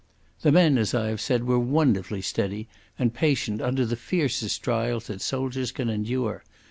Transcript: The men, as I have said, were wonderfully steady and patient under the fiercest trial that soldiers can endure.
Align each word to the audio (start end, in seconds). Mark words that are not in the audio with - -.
The 0.41 0.51
men, 0.51 0.79
as 0.79 0.95
I 0.95 1.09
have 1.09 1.21
said, 1.21 1.43
were 1.43 1.59
wonderfully 1.59 2.23
steady 2.23 2.67
and 2.97 3.13
patient 3.13 3.61
under 3.61 3.85
the 3.85 3.95
fiercest 3.95 4.63
trial 4.63 4.99
that 5.01 5.21
soldiers 5.21 5.71
can 5.71 5.89
endure. 5.91 6.43